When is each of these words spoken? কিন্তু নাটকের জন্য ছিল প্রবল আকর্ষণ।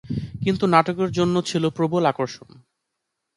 কিন্তু 0.43 0.63
নাটকের 0.67 1.09
জন্য 1.11 1.35
ছিল 1.41 1.63
প্রবল 1.69 2.03
আকর্ষণ। 2.05 2.49